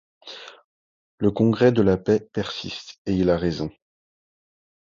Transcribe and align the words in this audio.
Le 1.19 1.29
Congrès 1.29 1.71
de 1.71 1.83
la 1.83 1.95
paix 1.95 2.19
persiste, 2.33 2.99
et 3.05 3.13
il 3.13 3.29
a 3.29 3.37
raison. 3.37 3.69